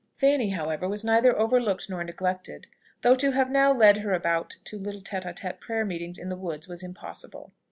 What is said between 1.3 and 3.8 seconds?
overlooked nor neglected; though to have now